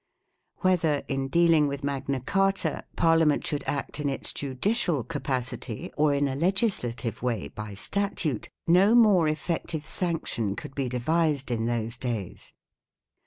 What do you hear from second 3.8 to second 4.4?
in its